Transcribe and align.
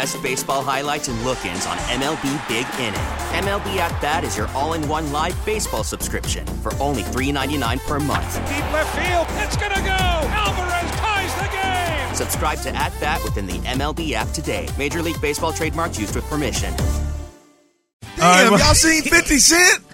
best 0.00 0.22
baseball 0.22 0.62
highlights 0.62 1.08
and 1.08 1.24
look-ins 1.24 1.66
on 1.66 1.76
MLB 1.76 2.48
Big 2.48 2.64
Inning. 2.80 2.94
MLB 3.44 3.76
At 3.76 4.00
Bat 4.00 4.24
is 4.24 4.34
your 4.34 4.48
all-in-one 4.54 5.12
live 5.12 5.36
baseball 5.44 5.84
subscription 5.84 6.46
for 6.62 6.72
only 6.76 7.02
$3.99 7.02 7.78
per 7.86 8.00
month. 8.00 8.34
Deep 8.48 8.72
left 8.72 8.96
field, 8.96 9.26
it's 9.44 9.58
gonna 9.58 9.74
go. 9.82 9.90
Alvarez 9.90 10.90
ties 10.92 11.34
the 11.34 11.48
game. 11.54 12.14
Subscribe 12.14 12.58
to 12.60 12.74
At 12.74 12.98
Bat 12.98 13.22
within 13.24 13.46
the 13.46 13.58
MLB 13.58 14.12
app 14.12 14.28
today. 14.28 14.66
Major 14.78 15.02
League 15.02 15.20
Baseball 15.20 15.52
trademarks 15.52 15.98
used 15.98 16.14
with 16.14 16.24
permission. 16.30 16.72
Damn, 18.16 18.52
y'all 18.52 18.72
seen 18.74 19.02
50 19.02 19.36
Cent? 19.38 19.84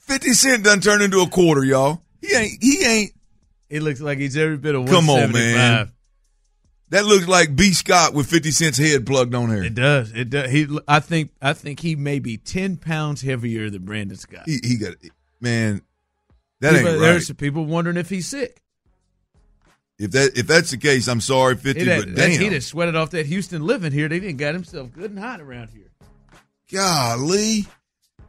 50 0.00 0.32
Cent 0.32 0.64
done 0.64 0.80
turned 0.80 1.04
into 1.04 1.20
a 1.20 1.28
quarter, 1.28 1.62
y'all. 1.62 2.02
He 2.20 2.34
ain't, 2.34 2.60
he 2.60 2.84
ain't. 2.84 3.12
It 3.70 3.82
looks 3.84 4.00
like 4.00 4.18
he's 4.18 4.36
every 4.36 4.56
bit 4.56 4.74
of 4.74 4.86
Come 4.86 5.08
on, 5.08 5.20
175. 5.30 5.54
man. 5.86 5.92
That 6.90 7.04
looks 7.04 7.28
like 7.28 7.54
B. 7.54 7.72
Scott 7.72 8.14
with 8.14 8.28
50 8.30 8.50
Cent's 8.50 8.78
head 8.78 9.06
plugged 9.06 9.34
on 9.34 9.50
there. 9.50 9.62
It 9.62 9.74
does. 9.74 10.10
It 10.12 10.30
does. 10.30 10.50
He, 10.50 10.66
I 10.88 11.00
think, 11.00 11.30
I 11.42 11.52
think 11.52 11.80
he 11.80 11.96
may 11.96 12.18
be 12.18 12.38
ten 12.38 12.76
pounds 12.76 13.20
heavier 13.20 13.68
than 13.68 13.84
Brandon 13.84 14.16
Scott. 14.16 14.44
He, 14.46 14.58
he 14.64 14.76
got, 14.78 14.94
man, 15.40 15.82
that 16.60 16.74
ain't 16.74 16.84
right. 16.86 16.98
There's 16.98 17.26
some 17.26 17.36
people 17.36 17.66
wondering 17.66 17.98
if 17.98 18.08
he's 18.08 18.26
sick. 18.26 18.62
If 19.98 20.12
that 20.12 20.38
if 20.38 20.46
that's 20.46 20.70
the 20.70 20.76
case, 20.78 21.08
I'm 21.08 21.20
sorry, 21.20 21.56
50, 21.56 21.80
He 21.80 21.86
but 21.86 22.14
damn. 22.14 22.30
he 22.30 22.48
just 22.48 22.68
sweated 22.68 22.94
off 22.96 23.10
that 23.10 23.26
Houston 23.26 23.66
living 23.66 23.92
here. 23.92 24.08
They 24.08 24.20
didn't 24.20 24.36
got 24.36 24.54
himself 24.54 24.92
good 24.92 25.10
and 25.10 25.18
hot 25.18 25.40
around 25.40 25.70
here. 25.70 25.90
Golly. 26.72 27.66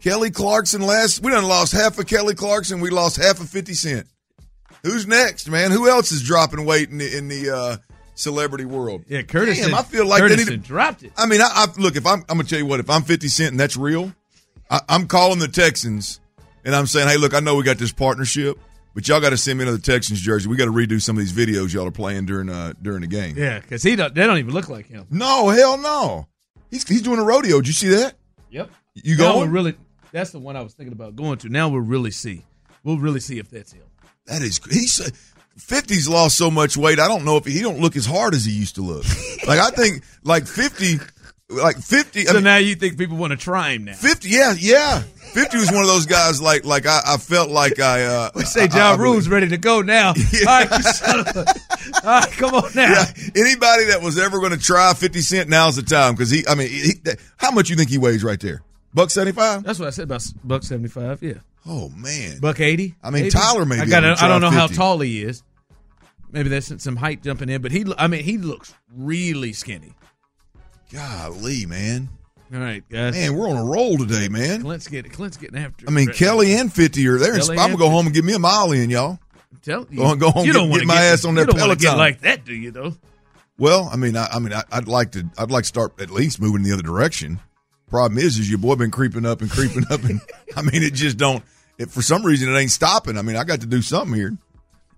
Kelly 0.01 0.31
Clarkson 0.31 0.81
last 0.81 1.21
we 1.21 1.31
done 1.31 1.43
lost 1.43 1.73
half 1.73 1.99
of 1.99 2.07
Kelly 2.07 2.33
Clarkson, 2.33 2.79
we 2.79 2.89
lost 2.89 3.17
half 3.17 3.39
of 3.39 3.49
50 3.49 3.73
Cent. 3.73 4.07
Who's 4.83 5.05
next, 5.05 5.49
man? 5.49 5.71
Who 5.71 5.89
else 5.89 6.11
is 6.11 6.23
dropping 6.23 6.65
weight 6.65 6.89
in 6.89 6.97
the 6.99 7.17
in 7.17 7.27
the 7.27 7.49
uh, 7.55 7.77
celebrity 8.19 8.65
world? 8.65 9.05
Yeah, 9.07 9.21
Curtis. 9.23 9.59
Damn, 9.59 9.73
I 9.75 9.83
feel 9.83 10.05
like 10.05 10.21
they 10.21 10.29
Curtis 10.29 10.49
need 10.49 10.61
to, 10.61 10.67
dropped 10.67 11.03
it. 11.03 11.13
I 11.17 11.25
mean, 11.25 11.41
I, 11.41 11.49
I 11.51 11.67
look 11.77 11.95
if 11.95 12.05
I'm 12.05 12.19
I'm 12.29 12.37
gonna 12.37 12.43
tell 12.43 12.59
you 12.59 12.65
what, 12.65 12.79
if 12.79 12.89
I'm 12.89 13.03
50 13.03 13.27
Cent 13.27 13.51
and 13.51 13.59
that's 13.59 13.77
real, 13.77 14.13
I, 14.69 14.81
I'm 14.89 15.07
calling 15.07 15.39
the 15.39 15.47
Texans 15.47 16.19
and 16.65 16.75
I'm 16.75 16.85
saying, 16.87 17.07
hey, 17.07 17.17
look, 17.17 17.33
I 17.33 17.39
know 17.39 17.55
we 17.55 17.63
got 17.63 17.77
this 17.77 17.91
partnership, 17.93 18.59
but 18.93 19.07
y'all 19.07 19.21
got 19.21 19.29
to 19.31 19.37
send 19.37 19.57
me 19.57 19.63
another 19.63 19.77
Texans 19.79 20.19
jersey. 20.19 20.49
We 20.49 20.57
got 20.57 20.65
to 20.65 20.71
redo 20.71 21.01
some 21.01 21.17
of 21.17 21.21
these 21.23 21.33
videos 21.33 21.73
y'all 21.73 21.87
are 21.87 21.91
playing 21.91 22.25
during 22.25 22.49
uh 22.49 22.73
during 22.81 23.01
the 23.01 23.07
game. 23.07 23.37
Yeah, 23.37 23.59
because 23.59 23.81
he 23.83 23.95
don't. 23.95 24.13
They 24.13 24.25
don't 24.27 24.37
even 24.37 24.53
look 24.53 24.69
like 24.69 24.87
him. 24.87 25.05
No, 25.09 25.49
hell 25.49 25.77
no. 25.77 26.27
He's 26.69 26.87
he's 26.87 27.01
doing 27.01 27.19
a 27.19 27.23
rodeo. 27.23 27.57
Did 27.57 27.67
you 27.67 27.73
see 27.73 27.89
that? 27.89 28.15
Yep. 28.51 28.69
You 28.95 29.17
Now 29.17 29.33
going? 29.33 29.51
really. 29.51 29.75
That's 30.11 30.31
the 30.31 30.39
one 30.39 30.55
I 30.55 30.61
was 30.61 30.73
thinking 30.73 30.93
about 30.93 31.15
going 31.15 31.37
to. 31.39 31.49
Now 31.49 31.69
we'll 31.69 31.81
really 31.81 32.11
see. 32.11 32.43
We'll 32.83 32.97
really 32.97 33.19
see 33.19 33.37
if 33.39 33.49
that's 33.49 33.71
him. 33.71 33.83
That 34.25 34.41
is 34.41 34.59
he's 34.69 35.11
50's 35.59 36.07
lost 36.09 36.37
so 36.37 36.49
much 36.49 36.75
weight. 36.77 36.99
I 36.99 37.07
don't 37.07 37.25
know 37.25 37.37
if 37.37 37.45
he, 37.45 37.53
he 37.53 37.61
don't 37.61 37.79
look 37.79 37.95
as 37.95 38.05
hard 38.05 38.33
as 38.33 38.45
he 38.45 38.51
used 38.51 38.75
to 38.75 38.81
look. 38.81 39.05
like 39.47 39.59
I 39.59 39.69
think 39.71 40.03
like 40.23 40.47
50 40.47 40.99
like 41.49 41.77
50 41.77 42.21
I 42.21 42.23
So 42.25 42.33
mean, 42.35 42.43
now 42.43 42.57
you 42.57 42.75
think 42.75 42.97
people 42.97 43.17
want 43.17 43.31
to 43.31 43.37
try 43.37 43.71
him 43.71 43.85
now? 43.85 43.93
50 43.93 44.29
yeah, 44.29 44.53
yeah. 44.57 45.01
50 45.33 45.57
was 45.57 45.71
one 45.71 45.81
of 45.81 45.87
those 45.87 46.05
guys 46.05 46.41
like 46.41 46.63
like 46.65 46.85
I, 46.85 47.01
I 47.05 47.17
felt 47.17 47.49
like 47.49 47.79
I 47.79 48.03
uh 48.05 48.29
We 48.35 48.43
say 48.45 48.61
I- 48.61 48.63
I 48.63 48.67
John 48.67 48.97
believe- 48.97 49.11
Rule's 49.13 49.27
ready 49.27 49.47
to 49.49 49.57
go 49.57 49.81
now. 49.81 50.09
All 50.09 50.13
right, 50.45 50.69
you 50.71 50.81
son 50.83 51.19
of 51.21 51.27
a- 51.35 51.45
all 52.03 52.19
right, 52.19 52.31
come 52.33 52.53
on 52.53 52.69
now. 52.75 52.91
Yeah, 52.91 53.05
anybody 53.35 53.85
that 53.85 54.01
was 54.01 54.17
ever 54.19 54.39
going 54.39 54.51
to 54.51 54.57
try 54.59 54.93
50 54.93 55.21
cent 55.21 55.49
now's 55.49 55.75
the 55.75 55.81
time 55.81 56.15
cuz 56.15 56.29
he 56.29 56.45
I 56.47 56.55
mean 56.55 56.69
he, 56.69 56.93
that- 57.03 57.19
how 57.37 57.51
much 57.51 57.69
you 57.69 57.75
think 57.75 57.89
he 57.89 57.97
weighs 57.97 58.23
right 58.23 58.39
there? 58.39 58.61
Buck 58.93 59.09
75? 59.11 59.63
That's 59.63 59.79
what 59.79 59.87
I 59.87 59.91
said 59.91 60.03
about 60.05 60.25
buck 60.43 60.63
seventy 60.63 60.89
five. 60.89 61.21
Yeah, 61.21 61.33
Oh 61.67 61.89
man. 61.89 62.39
buck 62.39 62.59
eighty. 62.59 62.95
I 63.03 63.09
mean, 63.11 63.23
maybe? 63.23 63.31
Tyler 63.31 63.65
may 63.65 63.79
I 63.79 63.85
gotta, 63.85 64.15
I 64.19 64.27
don't 64.27 64.39
try 64.41 64.49
know 64.49 64.49
how 64.49 64.65
tall 64.67 64.99
he 64.99 65.21
is. 65.23 65.43
Maybe 66.31 66.49
that's 66.49 66.83
some 66.83 66.95
height 66.95 67.23
jumping 67.23 67.49
in, 67.49 67.61
but 67.61 67.71
he. 67.71 67.85
I 67.97 68.07
mean, 68.07 68.23
he 68.23 68.37
looks 68.37 68.73
really 68.95 69.53
skinny. 69.53 69.93
Golly, 70.91 71.65
man. 71.65 72.09
All 72.53 72.59
right, 72.59 72.83
guys. 72.89 73.13
Man, 73.13 73.35
we're 73.35 73.47
on 73.49 73.57
a 73.57 73.63
roll 73.63 73.97
today, 73.97 74.27
man. 74.27 74.61
Clint's 74.61 74.87
getting 74.87 75.11
Clint's 75.11 75.37
getting 75.37 75.57
after. 75.59 75.85
Me. 75.85 75.91
I 75.91 75.95
mean, 75.95 76.09
it. 76.09 76.15
Kelly 76.15 76.53
and 76.53 76.73
50 76.73 77.07
are 77.07 77.17
there. 77.19 77.37
Kelly 77.37 77.57
I'm 77.57 77.67
going 77.67 77.71
to 77.73 77.77
go 77.77 77.89
home 77.89 78.07
and 78.07 78.15
give 78.15 78.25
me 78.25 78.33
a 78.33 78.39
mile 78.39 78.71
in, 78.71 78.89
y'all. 78.89 79.19
Tell 79.61 79.85
you, 79.89 79.97
Go 79.97 80.15
go 80.15 80.31
home, 80.31 80.45
you 80.45 80.53
get- 80.53 80.59
don't 80.59 80.69
wanna 80.69 80.81
get 80.83 80.87
my 80.87 81.01
ass 81.01 81.25
on 81.25 81.35
that 81.35 81.41
you 81.41 81.47
don't 81.47 81.59
wanna 81.59 81.75
get 81.75 81.89
Peloton. 81.89 81.97
like 81.99 82.21
that, 82.21 82.45
do 82.45 82.53
you? 82.55 82.71
Though. 82.71 82.95
Well, 83.57 83.89
I 83.91 83.97
mean, 83.97 84.15
I, 84.15 84.27
I 84.31 84.39
mean, 84.39 84.53
I, 84.53 84.63
I'd 84.71 84.87
like 84.87 85.11
to, 85.11 85.27
I'd 85.37 85.51
like 85.51 85.63
to 85.63 85.67
start 85.67 85.99
at 85.99 86.09
least 86.09 86.39
moving 86.39 86.61
in 86.61 86.63
the 86.63 86.73
other 86.73 86.81
direction. 86.83 87.39
Problem 87.89 88.19
is, 88.19 88.37
is 88.39 88.49
your 88.49 88.59
boy 88.59 88.75
been 88.75 88.91
creeping 88.91 89.25
up 89.25 89.41
and 89.41 89.51
creeping 89.51 89.83
up, 89.91 90.03
and 90.03 90.21
I 90.55 90.61
mean, 90.61 90.81
it 90.81 90.93
just 90.93 91.17
don't. 91.17 91.43
It, 91.77 91.91
for 91.91 92.01
some 92.01 92.23
reason, 92.25 92.53
it 92.53 92.57
ain't 92.57 92.71
stopping. 92.71 93.17
I 93.17 93.21
mean, 93.21 93.35
I 93.35 93.43
got 93.43 93.61
to 93.61 93.67
do 93.67 93.81
something 93.81 94.15
here. 94.15 94.37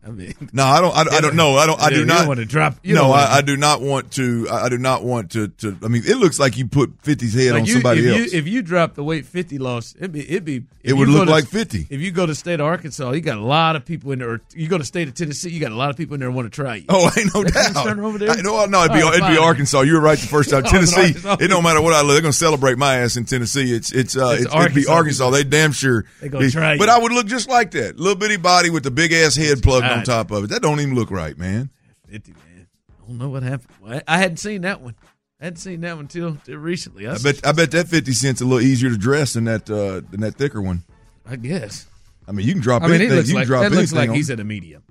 I 0.05 0.09
mean, 0.09 0.33
No, 0.53 0.63
I 0.65 0.81
don't. 0.81 0.95
I, 0.95 1.17
I 1.17 1.21
don't 1.21 1.35
know. 1.35 1.55
I 1.57 1.67
don't. 1.67 1.79
I 1.79 1.89
do 1.89 2.05
don't 2.05 2.27
wanna 2.27 2.45
drop- 2.45 2.77
you 2.83 2.95
no, 2.95 3.11
I, 3.11 3.37
I 3.37 3.41
do 3.41 3.55
not 3.55 3.81
want 3.81 4.11
to. 4.13 4.47
I, 4.49 4.67
do 4.69 4.77
not 4.79 5.03
want 5.03 5.31
to. 5.31 5.49
To. 5.49 5.77
I 5.83 5.89
mean, 5.89 6.01
it 6.05 6.15
looks 6.17 6.39
like 6.39 6.57
you 6.57 6.67
put 6.67 6.97
50's 7.03 7.35
head 7.35 7.51
like 7.53 7.61
on 7.61 7.65
you, 7.67 7.73
somebody 7.73 8.07
if 8.07 8.07
else. 8.21 8.33
You, 8.33 8.39
if 8.39 8.47
you 8.47 8.61
drop 8.63 8.95
the 8.95 9.03
weight 9.03 9.25
fifty 9.27 9.59
loss, 9.59 9.93
it'd 9.97 10.11
be 10.11 10.21
it'd 10.27 10.45
be. 10.45 10.63
It 10.83 10.93
would 10.93 11.09
look 11.09 11.25
to- 11.25 11.31
like 11.31 11.45
50. 11.45 11.85
If 11.91 12.01
you 12.01 12.09
go 12.09 12.25
to 12.25 12.33
state 12.33 12.59
of 12.59 12.65
Arkansas, 12.65 13.11
you 13.11 13.21
got 13.21 13.37
a 13.37 13.43
lot 13.45 13.75
of 13.75 13.85
people 13.85 14.11
in 14.13 14.17
there. 14.19 14.31
Or 14.31 14.41
you 14.55 14.67
go 14.67 14.79
to 14.79 14.83
state 14.83 15.07
of 15.07 15.13
Tennessee, 15.13 15.51
you 15.51 15.59
got 15.59 15.71
a 15.71 15.75
lot 15.75 15.91
of 15.91 15.97
people 15.97 16.15
in 16.15 16.19
there 16.19 16.31
want 16.31 16.51
to 16.51 16.55
try 16.55 16.77
you. 16.77 16.85
Oh, 16.89 17.11
ain't 17.17 17.31
no 17.35 17.43
doubt. 17.43 17.99
over 17.99 18.17
there? 18.17 18.31
I, 18.31 18.41
no, 18.41 18.65
no, 18.65 18.79
it'd 18.85 18.93
be 18.93 19.03
right, 19.03 19.13
it'd 19.13 19.27
be. 19.27 19.37
Arkansas. 19.37 19.81
You 19.81 19.93
were 19.93 20.01
right 20.01 20.17
the 20.17 20.25
first 20.25 20.49
time. 20.51 20.63
Oh, 20.65 20.69
Tennessee. 20.71 21.13
It 21.39 21.47
don't 21.49 21.63
matter 21.63 21.81
what 21.83 21.93
I 21.93 22.01
look. 22.01 22.13
They're 22.15 22.21
gonna 22.21 22.33
celebrate 22.33 22.79
my 22.79 22.97
ass 22.97 23.15
in 23.15 23.25
Tennessee. 23.25 23.71
It's 23.75 23.91
it's 23.91 24.17
uh 24.17 24.29
It's 24.39 24.45
it's, 24.45 24.55
it'd 24.55 24.73
be 24.73 24.87
Arkansas. 24.87 24.93
Arkansas. 24.93 25.29
They 25.29 25.43
damn 25.43 25.71
sure. 25.71 26.05
They 26.19 26.29
gonna 26.29 26.49
try 26.49 26.79
But 26.79 26.87
you. 26.87 26.95
I 26.95 26.97
would 26.97 27.11
look 27.11 27.27
just 27.27 27.47
like 27.47 27.69
that. 27.71 27.99
Little 27.99 28.17
bitty 28.17 28.37
body 28.37 28.71
with 28.71 28.81
the 28.81 28.89
big 28.91 29.11
ass 29.13 29.35
head 29.35 29.61
plugged 29.61 29.85
on 29.91 30.03
top 30.03 30.31
of 30.31 30.45
it. 30.45 30.49
That 30.49 30.61
don't 30.61 30.79
even 30.79 30.95
look 30.95 31.11
right, 31.11 31.37
man. 31.37 31.69
Fifty 32.09 32.31
man. 32.33 32.67
I 32.89 33.07
don't 33.07 33.17
know 33.17 33.29
what 33.29 33.43
happened. 33.43 34.03
I 34.07 34.17
hadn't 34.17 34.37
seen 34.37 34.61
that 34.61 34.81
one. 34.81 34.95
I 35.39 35.45
hadn't 35.45 35.57
seen 35.57 35.81
that 35.81 35.95
one 35.95 36.07
till, 36.07 36.35
till 36.45 36.57
recently. 36.57 37.07
I 37.07 37.17
bet 37.17 37.45
I 37.45 37.51
bet 37.51 37.71
that 37.71 37.87
fifty 37.87 38.13
cents 38.13 38.41
a 38.41 38.45
little 38.45 38.61
easier 38.61 38.89
to 38.89 38.97
dress 38.97 39.33
than 39.33 39.45
that 39.45 39.69
uh 39.69 40.01
than 40.11 40.21
that 40.21 40.35
thicker 40.35 40.61
one. 40.61 40.83
I 41.25 41.35
guess. 41.35 41.87
I 42.27 42.31
mean, 42.31 42.45
you 42.45 42.53
can 42.53 42.61
drop 42.61 42.83
I 42.83 42.87
mean, 42.87 42.95
anything. 42.95 43.17
looks 43.17 43.29
you 43.29 43.35
like 43.35 43.47
drop 43.47 43.63
that 43.63 43.71
looks 43.71 43.91
like 43.91 44.09
on- 44.09 44.15
he's 44.15 44.29
at 44.29 44.39
a 44.39 44.43
medium. 44.43 44.83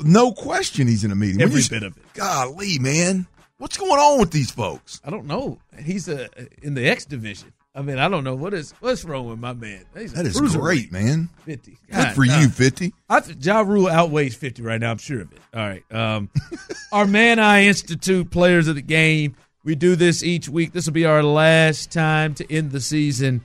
no 0.00 0.32
question 0.32 0.86
he's 0.86 1.04
in 1.04 1.10
a 1.10 1.16
medium. 1.16 1.40
Every 1.42 1.62
bit 1.68 1.82
of 1.82 1.96
it. 1.96 2.02
Golly, 2.14 2.78
man, 2.78 3.26
what's 3.58 3.76
going 3.76 3.90
on 4.00 4.20
with 4.20 4.30
these 4.30 4.50
folks? 4.50 5.00
I 5.04 5.10
don't 5.10 5.26
know. 5.26 5.58
He's 5.82 6.08
uh 6.08 6.28
in 6.62 6.74
the 6.74 6.88
X 6.88 7.04
division. 7.04 7.52
I 7.74 7.82
mean, 7.82 7.98
I 7.98 8.08
don't 8.08 8.24
know 8.24 8.34
what 8.34 8.52
is 8.52 8.72
what's 8.80 9.04
wrong 9.04 9.28
with 9.28 9.38
my 9.38 9.52
man. 9.52 9.84
He's 9.96 10.12
That 10.12 10.26
is 10.26 10.40
great, 10.56 10.90
man. 10.90 11.28
Fifty. 11.44 11.78
Good 11.90 12.08
for 12.14 12.24
nah. 12.24 12.40
you, 12.40 12.48
fifty. 12.48 12.92
I 13.08 13.20
th- 13.20 13.36
Ja 13.44 13.60
Rule 13.60 13.86
outweighs 13.86 14.34
fifty 14.34 14.62
right 14.62 14.80
now. 14.80 14.90
I'm 14.90 14.98
sure 14.98 15.20
of 15.20 15.32
it. 15.32 15.38
All 15.54 15.60
right. 15.60 15.84
Um, 15.92 16.30
our 16.92 17.06
Mann 17.06 17.38
Eye 17.38 17.62
Institute 17.64 18.30
players 18.30 18.66
of 18.66 18.74
the 18.74 18.82
game. 18.82 19.36
We 19.62 19.74
do 19.76 19.94
this 19.94 20.22
each 20.24 20.48
week. 20.48 20.72
This 20.72 20.86
will 20.86 20.94
be 20.94 21.04
our 21.04 21.22
last 21.22 21.92
time 21.92 22.34
to 22.34 22.52
end 22.52 22.72
the 22.72 22.80
season. 22.80 23.42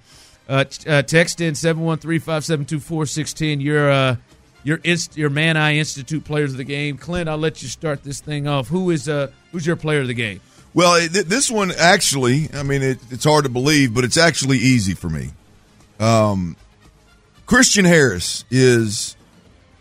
Uh, 0.47 0.63
t- 0.63 0.89
uh, 0.89 1.01
text 1.01 1.41
in 1.41 1.53
713-572-4610. 1.53 3.61
Your 3.61 3.91
uh, 3.91 4.15
your 4.63 4.79
inst- 4.83 5.17
your 5.17 5.29
Mann 5.29 5.57
Eye 5.57 5.75
Institute 5.75 6.23
players 6.23 6.51
of 6.51 6.57
the 6.57 6.63
game. 6.63 6.97
Clint, 6.97 7.29
I'll 7.29 7.37
let 7.37 7.61
you 7.61 7.69
start 7.69 8.03
this 8.03 8.21
thing 8.21 8.47
off. 8.47 8.69
Who 8.69 8.89
is 8.89 9.07
uh 9.07 9.27
who's 9.51 9.67
your 9.67 9.75
player 9.75 10.01
of 10.01 10.07
the 10.07 10.13
game? 10.15 10.41
Well, 10.75 11.07
this 11.09 11.49
one 11.49 11.71
actually, 11.71 12.49
I 12.53 12.61
mean, 12.63 12.83
it, 12.83 12.99
it's 13.09 13.23
hard 13.23 13.45
to 13.45 13.49
believe, 13.49 13.93
but 13.95 14.03
it's 14.03 14.17
actually 14.17 14.57
easy 14.57 14.93
for 14.93 15.09
me. 15.09 15.29
Um, 16.01 16.57
Christian 17.45 17.85
Harris 17.85 18.43
is 18.51 19.15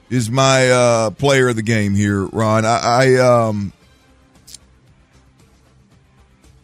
is 0.09 0.31
my 0.31 0.71
uh, 0.71 1.11
player 1.11 1.49
of 1.49 1.57
the 1.57 1.63
game 1.63 1.97
here, 1.97 2.25
Ron. 2.27 2.65
I, 2.65 2.79
I 2.79 3.15
um, 3.17 3.73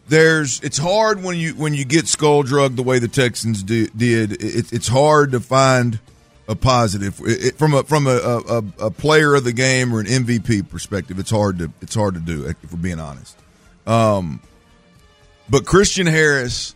there's 0.07 0.61
it's 0.61 0.77
hard 0.77 1.21
when 1.23 1.37
you 1.37 1.51
when 1.55 1.73
you 1.73 1.83
get 1.83 2.07
skull 2.07 2.43
drug 2.43 2.77
the 2.77 2.83
way 2.83 2.99
the 2.99 3.07
Texans 3.09 3.63
did. 3.63 3.91
It, 4.01 4.71
it's 4.71 4.87
hard 4.87 5.31
to 5.33 5.41
find 5.41 5.99
a 6.47 6.55
positive 6.55 7.19
it, 7.25 7.45
it- 7.47 7.57
from 7.57 7.73
a 7.73 7.83
from 7.83 8.07
a, 8.07 8.11
a, 8.15 8.57
a 8.85 8.91
player 8.91 9.35
of 9.35 9.43
the 9.43 9.53
game 9.53 9.93
or 9.93 9.99
an 9.99 10.05
MVP 10.05 10.69
perspective. 10.69 11.19
It's 11.19 11.31
hard 11.31 11.59
to 11.59 11.71
it's 11.81 11.95
hard 11.95 12.13
to 12.13 12.21
do 12.21 12.45
if 12.45 12.71
we're 12.71 12.79
being 12.79 12.99
honest. 13.01 13.37
Um, 13.87 14.41
But 15.49 15.65
Christian 15.65 16.07
Harris, 16.07 16.75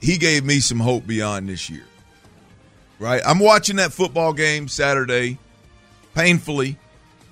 he 0.00 0.16
gave 0.16 0.44
me 0.44 0.60
some 0.60 0.80
hope 0.80 1.06
beyond 1.06 1.48
this 1.48 1.68
year. 1.68 1.84
Right? 2.98 3.20
I'm 3.26 3.38
watching 3.40 3.76
that 3.76 3.92
football 3.92 4.32
game 4.32 4.68
Saturday, 4.68 5.38
painfully, 6.14 6.78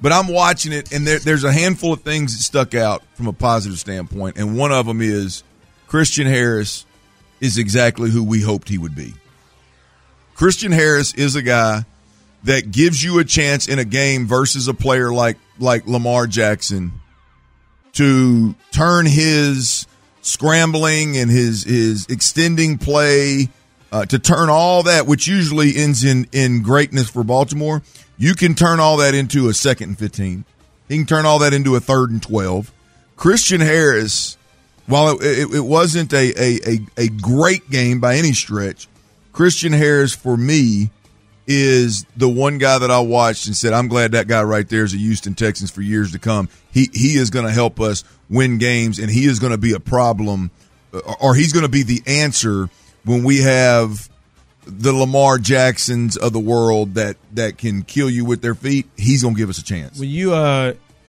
but 0.02 0.12
I'm 0.12 0.28
watching 0.28 0.72
it, 0.72 0.92
and 0.92 1.06
there, 1.06 1.20
there's 1.20 1.44
a 1.44 1.52
handful 1.52 1.92
of 1.92 2.02
things 2.02 2.36
that 2.36 2.42
stuck 2.42 2.74
out 2.74 3.02
from 3.14 3.28
a 3.28 3.32
positive 3.32 3.78
standpoint, 3.78 4.36
and 4.36 4.58
one 4.58 4.72
of 4.72 4.86
them 4.86 5.00
is 5.00 5.44
Christian 5.86 6.26
Harris 6.26 6.84
is 7.40 7.58
exactly 7.58 8.10
who 8.10 8.24
we 8.24 8.42
hoped 8.42 8.68
he 8.68 8.78
would 8.78 8.94
be. 8.96 9.14
Christian 10.34 10.72
Harris 10.72 11.14
is 11.14 11.36
a 11.36 11.42
guy 11.42 11.84
that 12.44 12.72
gives 12.72 13.02
you 13.02 13.20
a 13.20 13.24
chance 13.24 13.68
in 13.68 13.78
a 13.78 13.84
game 13.84 14.26
versus 14.26 14.66
a 14.66 14.74
player 14.74 15.12
like 15.12 15.38
like 15.58 15.86
Lamar 15.86 16.26
Jackson 16.26 16.92
to 17.92 18.54
turn 18.70 19.06
his 19.06 19.86
scrambling 20.22 21.16
and 21.16 21.30
his 21.30 21.64
his 21.64 22.06
extending 22.06 22.78
play 22.78 23.48
uh, 23.90 24.06
to 24.06 24.18
turn 24.18 24.48
all 24.48 24.82
that, 24.84 25.06
which 25.06 25.26
usually 25.26 25.76
ends 25.76 26.04
in 26.04 26.26
in 26.32 26.62
greatness 26.62 27.10
for 27.10 27.24
Baltimore. 27.24 27.82
You 28.16 28.34
can 28.34 28.54
turn 28.54 28.80
all 28.80 28.98
that 28.98 29.14
into 29.14 29.48
a 29.48 29.54
second 29.54 29.90
and 29.90 29.98
fifteen. 29.98 30.44
He 30.88 30.96
can 30.96 31.06
turn 31.06 31.26
all 31.26 31.38
that 31.40 31.52
into 31.52 31.76
a 31.76 31.80
third 31.80 32.10
and 32.10 32.22
twelve. 32.22 32.72
Christian 33.16 33.60
Harris, 33.60 34.36
while 34.86 35.18
it, 35.20 35.22
it, 35.22 35.54
it 35.54 35.64
wasn't 35.64 36.12
a, 36.12 36.32
a, 36.40 36.58
a 36.66 37.04
a 37.04 37.08
great 37.08 37.68
game 37.70 38.00
by 38.00 38.16
any 38.16 38.32
stretch, 38.32 38.88
Christian 39.32 39.72
Harris 39.72 40.14
for 40.14 40.36
me 40.36 40.90
is 41.54 42.06
the 42.16 42.28
one 42.28 42.58
guy 42.58 42.78
that 42.78 42.90
I 42.90 43.00
watched 43.00 43.46
and 43.46 43.56
said, 43.56 43.72
I'm 43.72 43.88
glad 43.88 44.12
that 44.12 44.28
guy 44.28 44.42
right 44.42 44.68
there 44.68 44.84
is 44.84 44.94
a 44.94 44.98
Houston 44.98 45.34
Texans 45.34 45.70
for 45.70 45.82
years 45.82 46.12
to 46.12 46.18
come. 46.18 46.48
He 46.70 46.88
he 46.92 47.16
is 47.16 47.30
going 47.30 47.46
to 47.46 47.52
help 47.52 47.80
us 47.80 48.04
win 48.28 48.58
games, 48.58 48.98
and 48.98 49.10
he 49.10 49.26
is 49.26 49.38
going 49.38 49.52
to 49.52 49.58
be 49.58 49.72
a 49.72 49.80
problem, 49.80 50.50
or 51.20 51.34
he's 51.34 51.52
going 51.52 51.64
to 51.64 51.70
be 51.70 51.82
the 51.82 52.02
answer 52.06 52.68
when 53.04 53.24
we 53.24 53.42
have 53.42 54.08
the 54.64 54.92
Lamar 54.92 55.38
Jacksons 55.38 56.16
of 56.16 56.32
the 56.32 56.40
world 56.40 56.94
that 56.94 57.16
that 57.32 57.58
can 57.58 57.82
kill 57.82 58.08
you 58.08 58.24
with 58.24 58.42
their 58.42 58.54
feet. 58.54 58.86
He's 58.96 59.22
going 59.22 59.34
to 59.34 59.38
give 59.38 59.50
us 59.50 59.58
a 59.58 59.64
chance. 59.64 59.98
When 59.98 60.08
you 60.08 60.32
uh 60.32 60.74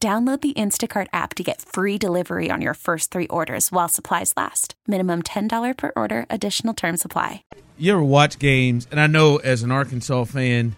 Download 0.00 0.40
the 0.40 0.52
Instacart 0.52 1.06
app 1.14 1.34
to 1.36 1.42
get 1.42 1.62
free 1.62 1.96
delivery 1.96 2.50
on 2.50 2.60
your 2.60 2.74
first 2.74 3.10
three 3.10 3.26
orders 3.28 3.72
while 3.72 3.88
supplies 3.88 4.34
last. 4.36 4.74
Minimum 4.86 5.22
$10 5.22 5.76
per 5.78 5.92
order, 5.96 6.26
additional 6.28 6.74
term 6.74 6.98
supply. 6.98 7.42
You 7.78 7.92
ever 7.92 8.04
watch 8.04 8.38
games? 8.38 8.86
And 8.90 9.00
I 9.00 9.06
know 9.06 9.38
as 9.38 9.62
an 9.62 9.70
Arkansas 9.70 10.24
fan, 10.24 10.76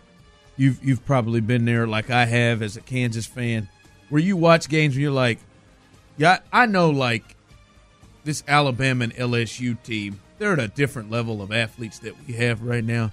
you've 0.56 0.82
you've 0.82 1.04
probably 1.04 1.40
been 1.40 1.64
there 1.64 1.86
like 1.88 2.08
I 2.08 2.24
have 2.26 2.62
as 2.62 2.76
a 2.76 2.80
Kansas 2.80 3.26
fan, 3.26 3.68
where 4.08 4.22
you 4.22 4.36
watch 4.36 4.68
games 4.68 4.94
and 4.94 5.02
you're 5.02 5.10
like, 5.10 5.38
yeah, 6.16 6.38
I 6.52 6.66
know 6.66 6.90
like 6.90 7.24
this 8.24 8.44
Alabama 8.46 9.04
and 9.04 9.14
LSU 9.14 9.82
team, 9.82 10.20
they're 10.38 10.52
at 10.52 10.60
a 10.60 10.68
different 10.68 11.10
level 11.10 11.42
of 11.42 11.52
athletes 11.52 11.98
that 12.00 12.14
we 12.26 12.34
have 12.34 12.62
right 12.62 12.84
now. 12.84 13.10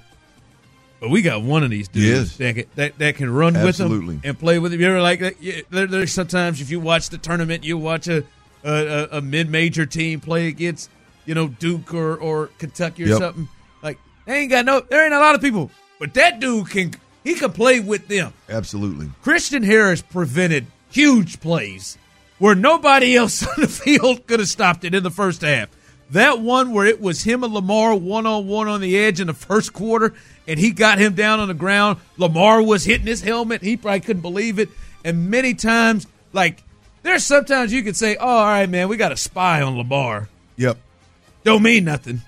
But 1.03 1.09
we 1.09 1.21
got 1.21 1.41
one 1.43 1.63
of 1.63 1.69
these 1.69 1.89
dudes 1.89 2.07
Yes. 2.07 2.37
that, 2.37 2.55
can, 2.55 2.65
that 2.75 2.97
that 2.99 3.15
can 3.17 3.29
run 3.29 3.57
Absolutely. 3.57 3.97
with 4.15 4.21
them 4.21 4.29
and 4.29 4.39
play 4.39 4.57
with 4.57 4.71
them. 4.71 4.79
You 4.79 4.87
ever 4.87 5.01
like 5.01 5.19
that? 5.19 5.65
There, 5.69 5.85
there's 5.85 6.13
sometimes 6.13 6.61
if 6.61 6.69
you 6.71 6.79
watch 6.79 7.09
the 7.09 7.17
tournament, 7.17 7.65
you 7.65 7.77
watch 7.77 8.07
a 8.07 8.23
a, 8.63 8.71
a, 8.71 9.07
a 9.17 9.21
mid 9.21 9.49
major 9.49 9.85
team 9.85 10.21
play 10.21 10.47
against 10.47 10.89
you 11.25 11.35
know 11.35 11.49
Duke 11.49 11.93
or 11.93 12.15
or 12.15 12.47
Kentucky 12.57 13.03
or 13.03 13.07
Yep. 13.07 13.17
something. 13.19 13.49
Like 13.81 13.97
they 14.25 14.37
ain't 14.39 14.49
got 14.51 14.63
no. 14.63 14.79
There 14.79 15.03
ain't 15.03 15.13
a 15.13 15.19
lot 15.19 15.35
of 15.35 15.41
people, 15.41 15.71
but 15.99 16.13
that 16.13 16.39
dude 16.39 16.69
can 16.69 16.93
he 17.25 17.33
can 17.33 17.51
play 17.51 17.81
with 17.81 18.07
them. 18.07 18.31
Absolutely. 18.47 19.09
Christian 19.21 19.61
Harris 19.63 20.01
prevented 20.01 20.67
huge 20.89 21.41
plays 21.41 21.97
where 22.39 22.55
nobody 22.55 23.17
else 23.17 23.45
on 23.47 23.55
the 23.59 23.67
field 23.67 24.25
could 24.25 24.39
have 24.39 24.47
stopped 24.47 24.85
it 24.85 24.95
in 24.95 25.03
the 25.03 25.11
first 25.11 25.41
half. 25.41 25.67
That 26.13 26.41
one 26.41 26.73
where 26.73 26.85
it 26.85 27.01
was 27.01 27.23
him 27.23 27.43
and 27.43 27.51
Lamar 27.51 27.95
one 27.95 28.27
on 28.27 28.47
one 28.47 28.67
on 28.67 28.81
the 28.81 28.97
edge 28.97 29.19
in 29.19 29.25
the 29.25 29.33
first 29.33 29.73
quarter, 29.73 30.13
and 30.47 30.59
he 30.59 30.69
got 30.69 30.99
him 30.99 31.15
down 31.15 31.39
on 31.39 31.47
the 31.47 31.55
ground. 31.55 31.99
Lamar 32.17 32.61
was 32.61 32.83
hitting 32.83 33.07
his 33.07 33.21
helmet. 33.21 33.63
He 33.63 33.77
probably 33.77 33.99
couldn't 34.01 34.21
believe 34.21 34.59
it. 34.59 34.69
And 35.03 35.31
many 35.31 35.55
times, 35.55 36.05
like, 36.31 36.61
there's 37.01 37.25
sometimes 37.25 37.73
you 37.73 37.81
could 37.81 37.97
say, 37.97 38.15
oh, 38.15 38.27
all 38.27 38.45
right, 38.45 38.69
man, 38.69 38.89
we 38.89 38.95
got 38.95 39.11
a 39.11 39.17
spy 39.17 39.63
on 39.63 39.75
Lamar. 39.75 40.29
Yep. 40.55 40.77
Don't 41.43 41.63
mean 41.63 41.83
nothing. 41.83 42.21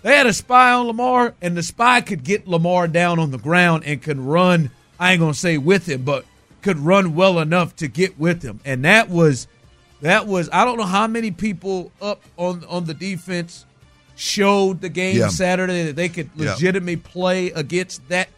They 0.00 0.16
had 0.16 0.26
a 0.26 0.32
spy 0.32 0.72
on 0.72 0.86
Lamar, 0.86 1.34
and 1.42 1.54
the 1.54 1.62
spy 1.62 2.00
could 2.00 2.24
get 2.24 2.48
Lamar 2.48 2.88
down 2.88 3.18
on 3.18 3.30
the 3.30 3.38
ground 3.38 3.82
and 3.84 4.00
could 4.00 4.18
run. 4.18 4.70
I 4.98 5.12
ain't 5.12 5.20
gonna 5.20 5.34
say 5.34 5.58
with 5.58 5.86
him, 5.86 6.02
but 6.02 6.24
could 6.62 6.78
run 6.78 7.14
well 7.14 7.40
enough 7.40 7.76
to 7.76 7.88
get 7.88 8.18
with 8.18 8.42
him. 8.42 8.60
And 8.64 8.86
that 8.86 9.10
was 9.10 9.48
that 10.00 10.26
was 10.26 10.48
I 10.52 10.64
don't 10.64 10.78
know 10.78 10.84
how 10.84 11.06
many 11.06 11.30
people 11.30 11.92
up 12.00 12.20
on 12.36 12.64
on 12.68 12.84
the 12.84 12.94
defense 12.94 13.64
showed 14.16 14.80
the 14.80 14.88
game 14.88 15.16
Yeah. 15.16 15.28
Saturday 15.28 15.84
that 15.84 15.96
they 15.96 16.08
could 16.08 16.30
Yeah. 16.36 16.52
legitimately 16.52 16.96
play 16.96 17.50
against 17.52 18.06
that, 18.08 18.28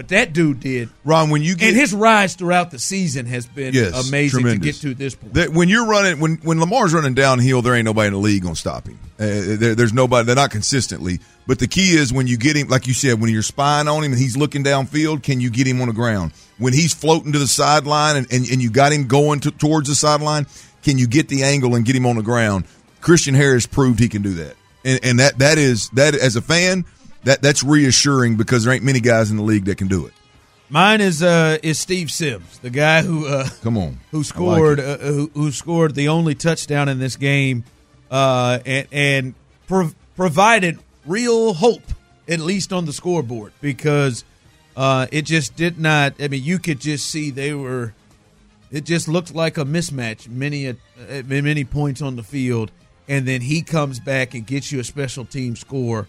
but 0.00 0.08
that 0.08 0.32
dude 0.32 0.60
did. 0.60 0.88
Ron, 1.04 1.28
when 1.28 1.42
you 1.42 1.54
get 1.54 1.68
And 1.68 1.76
his 1.76 1.92
rise 1.92 2.34
throughout 2.34 2.70
the 2.70 2.78
season 2.78 3.26
has 3.26 3.44
been 3.44 3.74
Yes, 3.74 4.08
amazing 4.08 4.46
to 4.46 4.56
get 4.56 4.76
to 4.76 4.94
this 4.94 5.14
point. 5.14 5.34
That 5.34 5.50
when 5.50 5.68
you're 5.68 5.86
running, 5.86 6.20
when 6.20 6.36
when 6.36 6.58
Lamar's 6.58 6.94
running 6.94 7.12
downhill, 7.12 7.60
there 7.60 7.74
ain't 7.74 7.84
nobody 7.84 8.06
in 8.06 8.14
the 8.14 8.18
league 8.18 8.42
gonna 8.42 8.56
stop 8.56 8.88
him. 8.88 8.98
Uh, 9.18 9.58
there, 9.58 9.74
there's 9.74 9.92
nobody. 9.92 10.24
They're 10.24 10.36
not 10.36 10.52
consistently. 10.52 11.20
But 11.46 11.58
the 11.58 11.68
key 11.68 11.90
is 11.90 12.14
when 12.14 12.26
you 12.26 12.38
get 12.38 12.56
him, 12.56 12.68
like 12.68 12.86
you 12.86 12.94
said, 12.94 13.20
when 13.20 13.30
you're 13.30 13.42
spying 13.42 13.88
on 13.88 14.02
him 14.02 14.12
and 14.12 14.18
he's 14.18 14.38
looking 14.38 14.64
downfield, 14.64 15.22
can 15.22 15.38
you 15.38 15.50
get 15.50 15.66
him 15.66 15.82
on 15.82 15.88
the 15.88 15.92
ground? 15.92 16.32
When 16.56 16.72
he's 16.72 16.94
floating 16.94 17.34
to 17.34 17.38
the 17.38 17.46
sideline 17.46 18.16
and, 18.16 18.32
and, 18.32 18.50
and 18.50 18.62
you 18.62 18.70
got 18.70 18.94
him 18.94 19.06
going 19.06 19.40
to, 19.40 19.50
towards 19.50 19.90
the 19.90 19.94
sideline, 19.94 20.46
can 20.82 20.96
you 20.96 21.06
get 21.06 21.28
the 21.28 21.42
angle 21.42 21.74
and 21.74 21.84
get 21.84 21.94
him 21.94 22.06
on 22.06 22.16
the 22.16 22.22
ground? 22.22 22.64
Christian 23.02 23.34
Harris 23.34 23.66
proved 23.66 24.00
he 24.00 24.08
can 24.08 24.22
do 24.22 24.32
that, 24.36 24.56
and, 24.82 24.98
and 25.02 25.18
that 25.18 25.40
that 25.40 25.58
is 25.58 25.90
that 25.90 26.14
as 26.14 26.36
a 26.36 26.40
fan, 26.40 26.86
that 27.24 27.42
that's 27.42 27.62
reassuring 27.62 28.36
because 28.36 28.64
there 28.64 28.72
ain't 28.72 28.84
many 28.84 29.00
guys 29.00 29.30
in 29.30 29.36
the 29.36 29.42
league 29.42 29.64
that 29.66 29.78
can 29.78 29.88
do 29.88 30.06
it. 30.06 30.12
Mine 30.68 31.00
is 31.00 31.22
uh 31.22 31.58
is 31.62 31.78
Steve 31.78 32.10
Sims, 32.10 32.58
the 32.58 32.70
guy 32.70 33.02
who 33.02 33.26
uh 33.26 33.48
Come 33.62 33.76
on, 33.76 33.98
who 34.10 34.22
scored 34.22 34.78
like 34.78 34.86
uh, 34.86 34.98
who, 34.98 35.30
who 35.34 35.50
scored 35.50 35.94
the 35.94 36.08
only 36.08 36.34
touchdown 36.34 36.88
in 36.88 36.98
this 36.98 37.16
game, 37.16 37.64
uh, 38.10 38.60
and 38.64 38.86
and 38.92 39.34
prov- 39.66 39.94
provided 40.16 40.78
real 41.06 41.54
hope 41.54 41.82
at 42.28 42.38
least 42.40 42.72
on 42.72 42.84
the 42.86 42.92
scoreboard 42.92 43.52
because 43.60 44.24
uh, 44.76 45.06
it 45.10 45.22
just 45.22 45.56
did 45.56 45.78
not. 45.78 46.14
I 46.20 46.28
mean, 46.28 46.42
you 46.42 46.58
could 46.58 46.80
just 46.80 47.10
see 47.10 47.30
they 47.30 47.52
were. 47.52 47.92
It 48.70 48.84
just 48.84 49.08
looked 49.08 49.34
like 49.34 49.58
a 49.58 49.64
mismatch 49.64 50.28
many 50.28 50.66
at 50.66 50.76
many 51.26 51.64
points 51.64 52.00
on 52.00 52.14
the 52.14 52.22
field, 52.22 52.70
and 53.08 53.26
then 53.26 53.40
he 53.40 53.62
comes 53.62 53.98
back 53.98 54.34
and 54.34 54.46
gets 54.46 54.70
you 54.70 54.78
a 54.78 54.84
special 54.84 55.24
team 55.24 55.56
score, 55.56 56.06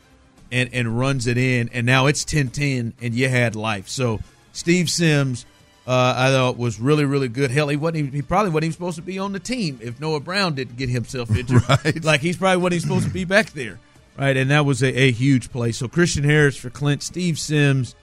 and 0.52 0.70
and 0.74 0.98
runs 0.98 1.28
it 1.28 1.38
in, 1.38 1.70
and 1.74 1.86
now 1.86 2.08
it's 2.08 2.24
10-10, 2.26 2.94
and 3.02 3.14
you 3.14 3.30
had 3.30 3.56
life. 3.56 3.88
So 3.88 4.20
Steve 4.52 4.90
Sims, 4.90 5.46
uh, 5.88 6.14
I 6.16 6.30
thought 6.30 6.58
was 6.58 6.80
really 6.80 7.06
really 7.06 7.28
good. 7.28 7.52
Hell, 7.52 7.70
he 7.70 7.78
wasn't. 7.78 7.98
Even, 7.98 8.12
he 8.12 8.22
probably 8.22 8.52
wasn't 8.52 8.66
even 8.66 8.74
supposed 8.74 8.96
to 8.98 9.02
be 9.02 9.20
on 9.20 9.32
the 9.34 9.40
team 9.40 9.80
if 9.82 10.00
Noah 10.00 10.20
Brown 10.20 10.56
didn't 10.56 10.78
get 10.78 10.90
himself 10.90 11.30
injured. 11.36 11.64
Right. 11.68 12.04
Like 12.04 12.22
he's 12.22 12.38
probably 12.38 12.58
wasn't 12.58 12.74
even 12.74 12.88
supposed 12.90 13.08
to 13.08 13.14
be 13.14 13.26
back 13.26 13.52
there, 13.52 13.80
right? 14.18 14.36
And 14.36 14.52
that 14.52 14.66
was 14.66 14.84
a, 14.84 14.88
a 14.88 15.12
huge 15.12 15.52
play. 15.52 15.72
So 15.72 15.88
Christian 15.88 16.24
Harris 16.24 16.58
for 16.58 16.70
Clint, 16.70 17.04
Steve 17.04 17.40
Sims 17.40 17.96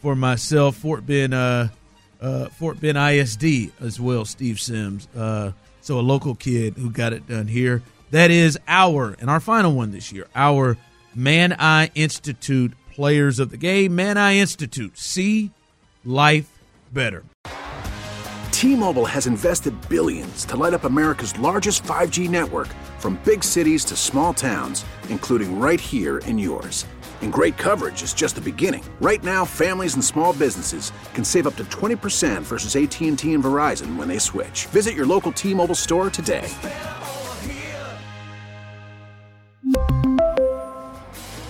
for 0.00 0.16
myself, 0.16 0.76
Fort 0.76 1.06
Bend, 1.06 1.32
uh, 1.32 1.68
uh, 2.20 2.46
Fort 2.46 2.80
Bend 2.80 2.98
ISD 2.98 3.72
as 3.80 4.00
well. 4.00 4.24
Steve 4.24 4.60
Sims, 4.60 5.08
uh, 5.16 5.52
so 5.80 5.98
a 5.98 6.02
local 6.02 6.34
kid 6.34 6.74
who 6.74 6.90
got 6.90 7.12
it 7.12 7.26
done 7.28 7.46
here. 7.46 7.82
That 8.10 8.30
is 8.30 8.58
our 8.68 9.16
and 9.20 9.30
our 9.30 9.40
final 9.40 9.72
one 9.74 9.90
this 9.90 10.12
year. 10.12 10.26
Our 10.34 10.76
Mann 11.14 11.54
Eye 11.58 11.90
Institute 11.94 12.72
players 12.92 13.38
of 13.38 13.50
the 13.50 13.56
game. 13.56 13.94
Mann 13.94 14.16
Eye 14.16 14.36
Institute. 14.36 14.98
See 14.98 15.50
life 16.04 16.58
better. 16.92 17.24
T-Mobile 18.50 19.06
has 19.06 19.26
invested 19.26 19.74
billions 19.88 20.44
to 20.44 20.56
light 20.56 20.72
up 20.72 20.84
America's 20.84 21.36
largest 21.38 21.82
5G 21.82 22.28
network 22.28 22.68
from 22.98 23.20
big 23.24 23.42
cities 23.42 23.84
to 23.86 23.96
small 23.96 24.32
towns, 24.32 24.84
including 25.08 25.58
right 25.58 25.80
here 25.80 26.18
in 26.18 26.38
yours. 26.38 26.86
And 27.22 27.32
great 27.32 27.56
coverage 27.56 28.02
is 28.02 28.14
just 28.14 28.34
the 28.36 28.40
beginning. 28.40 28.84
Right 29.00 29.22
now, 29.22 29.44
families 29.44 29.94
and 29.94 30.04
small 30.04 30.32
businesses 30.32 30.92
can 31.14 31.24
save 31.24 31.46
up 31.46 31.56
to 31.56 31.64
20% 31.64 32.42
versus 32.42 32.76
AT&T 32.76 33.08
and 33.08 33.18
Verizon 33.18 33.96
when 33.96 34.06
they 34.06 34.18
switch. 34.18 34.66
Visit 34.66 34.94
your 34.94 35.06
local 35.06 35.32
T-Mobile 35.32 35.74
store 35.74 36.10
today. 36.10 36.48